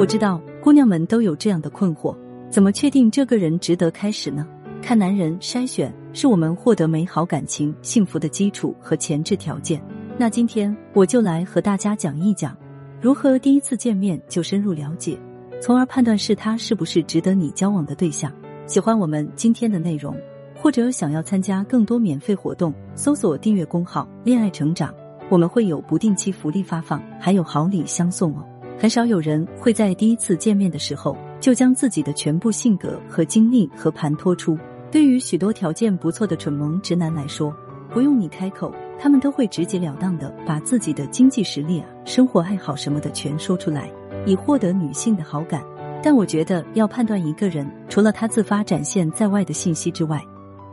[0.00, 2.16] 我知道姑娘们都有这样的困惑：
[2.48, 4.48] 怎么确定这个人值得开始呢？
[4.80, 9.78] 看男人筛选是我们获得美好感情、幸福的基础和前置条件。
[10.16, 12.56] 那今天我就来和大家讲一讲，
[12.98, 15.18] 如何第一次见面就深入了解，
[15.60, 18.32] 从而判断是他是不是值得你交往的对象。
[18.64, 20.16] 喜欢我们今天的内容，
[20.56, 24.94] 或者想要参加更多免费活动，搜索订阅公号“恋爱成长”，
[25.28, 28.46] 我们会有不定期福利发放，还有好礼相送哦。
[28.80, 34.56] 很少有人会在第一次见面的时候就将自己的全部性格和经历和盘托出。
[34.90, 37.54] 对于许多条件不错的蠢萌直男来说，
[37.90, 43.92] 不用你开口，他们都会直截了当的把自己的经济实力啊、生活爱好什么的全说出来，
[44.24, 45.62] 以获得女性的好感。
[46.02, 50.24] 但我觉得要判断一个人，除了他自发展现在外的信息之外，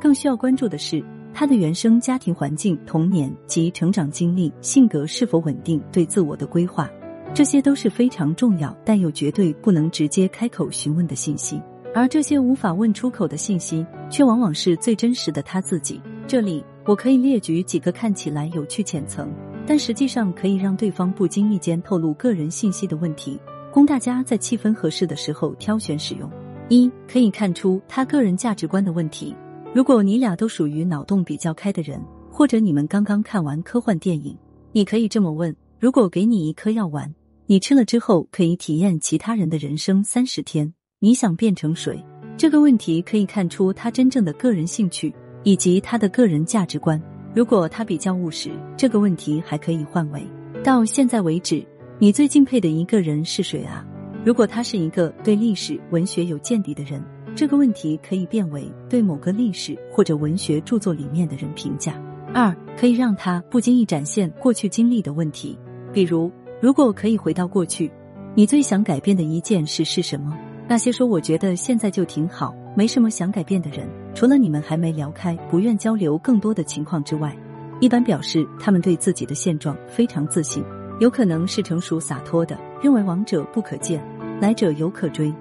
[0.00, 1.04] 更需要关注的是
[1.34, 6.88] 他的原生家庭环境、童年及成长经历、性格是否稳定、对自我的规划。
[7.34, 11.60] 这些都是非常重要，但又绝对不能直接开口询问的信息。
[11.94, 16.00] 而这些无法问出口的信息，却往往是最真实的他自己。
[16.26, 19.30] 这里我可以列举几个看起来有趣浅层，
[19.66, 23.38] 但实际上可以让对方不经意间透露个人信息的问题，
[23.72, 26.30] 供大家在气氛合适的时候挑选使用。
[26.68, 29.34] 一可以看出他个人价值观的问题。
[29.72, 34.36] 如果你俩都属于脑洞比较开的人，或者你们刚刚看完科幻电影，
[34.72, 35.54] 你可以这么问。
[35.78, 42.02] 如果给你一颗药丸，你吃了之后可以体验其他人的人生三十天，你想变成谁？
[42.38, 47.00] 这个问题可以看出他真正的个人兴趣以及他的个人价值观。
[47.34, 50.26] 如果他比较务实，这个问题还可以换为：
[50.64, 51.62] 到现在为止，
[51.98, 53.86] 你最敬佩的一个人是谁啊？
[54.24, 62.02] 如果他是一个对历史文学有见地的人，这个问题可以变为对某个历史或者文学著作里面的人评价。
[62.32, 65.56] 二，可以让他不经意展现过去经历的问题。
[65.96, 66.30] 比如，
[66.60, 67.90] 如果可以回到过去，
[68.34, 70.36] 你最想改变的一件事是什么？
[70.68, 77.34] 那些说我觉得现在就挺好，没什么想改变的人，除了你们还没聊开、不愿交流更多的情况之外，
[77.80, 80.62] 一般表示他们对自己的现状非常自信，
[81.00, 84.06] 有可能是成熟洒脱的，认为往者不可见，
[84.38, 85.32] 来者犹可追；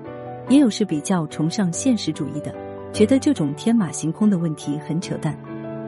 [0.48, 2.56] 也有是比较崇尚现实主义的，
[2.94, 5.38] 觉得这种天马行空的问题很扯淡。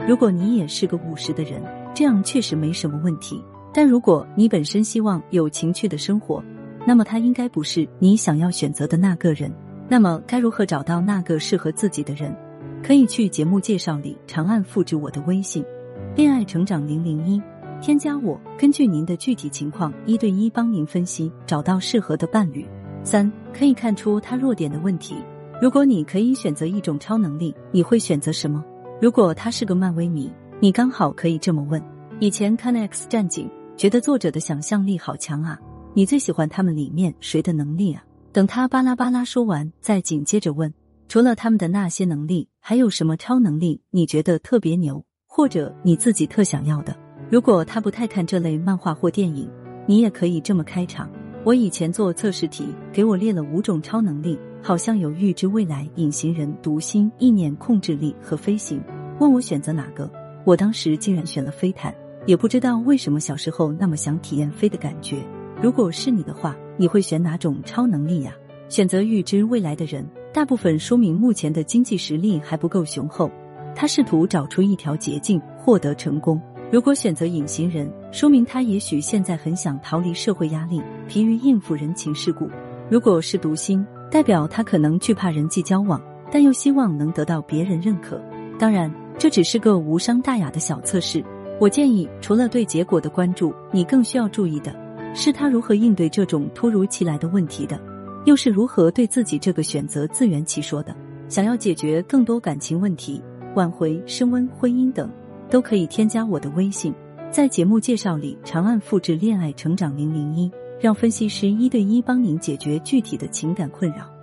[0.06, 1.64] 如果你也是个务实的人，
[1.96, 3.42] 这样确实没什么问题。
[3.78, 6.44] 但如果你本身希望有情趣的生活，
[6.84, 9.54] 那么他应该不是你想要选择的那个人。
[9.88, 12.36] 那么该如何找到那个适合自己的人？
[12.82, 15.64] 可以去节目介绍里长按复制我的微信
[16.18, 17.40] “恋爱成长零零一”，
[17.80, 22.66] 添加我，根据您的具体情况一对一帮您分析，找到适合的伴侣。
[23.04, 25.18] 三可以看出他弱点的问题。
[25.62, 28.66] 如果你可以选择一种超能力，你会选择什么？
[29.00, 31.80] 如果他是个漫威迷，你刚好可以这么问：
[32.20, 33.48] 以前看 X 战警。
[33.78, 35.60] 觉得作者的想象力好强啊！
[35.94, 38.04] 你最喜欢他们里面谁的能力啊？
[38.32, 40.74] 等他巴拉巴拉说完，再紧接着问：
[41.08, 46.98] 除了他们的那些能力，还有什么超能力你觉得特别牛，或者你自己特想要的？
[47.30, 49.48] 如果他不太看这类漫画或电影，
[49.86, 51.08] 你也可以这么开场：
[51.46, 58.82] 我以前做测试题，给我列了五种超能力，好像有预知未来、隐形人、读心、意念控制力和飞行。
[59.20, 60.12] 问我选择哪个，
[60.46, 61.94] 我当时竟然选了飞毯。
[62.28, 65.16] 也不知道为什么小时候那么想体验飞的感觉。
[65.62, 68.34] 如果是你的话，你会选哪种超能力呀？
[68.68, 73.32] 选择预知未来的人，大部分说明目前的经济实力还不够雄厚。
[73.74, 76.40] 他试图找出一条捷径获得成功。
[76.70, 82.50] 如果选择隐形人，说明他也许现在很想逃离社会压力，疲于应付人情世故。
[82.90, 88.22] 如果是读心，代表他可能惧怕人际交往，但又希望能得到别人认可。
[88.60, 91.24] 当然，这只是个无伤大雅的小测试。
[91.60, 94.76] 我建议，除了对结果的关注，你更需要注意的
[95.16, 97.82] 是他如何应对这种突如其来的问题的，
[98.26, 100.96] 又是如何对自己这个选择自圆其说的。
[101.28, 103.22] 想要解决更多感情问题、
[103.56, 105.10] 挽回、升温婚姻等，
[105.50, 106.94] 都可以添加我的微信，
[107.32, 114.17] 在节目介绍里长按复制“恋爱成长零零一”，让分析师一对一帮您解决具体的情感困扰。